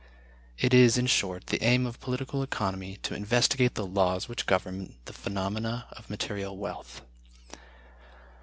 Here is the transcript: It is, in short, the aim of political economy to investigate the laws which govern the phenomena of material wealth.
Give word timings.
It 0.57 0.73
is, 0.73 0.97
in 0.97 1.05
short, 1.05 1.45
the 1.45 1.61
aim 1.63 1.85
of 1.85 1.99
political 1.99 2.41
economy 2.41 2.97
to 3.03 3.13
investigate 3.13 3.75
the 3.75 3.85
laws 3.85 4.27
which 4.27 4.47
govern 4.47 4.95
the 5.05 5.13
phenomena 5.13 5.85
of 5.91 6.09
material 6.09 6.57
wealth. 6.57 7.03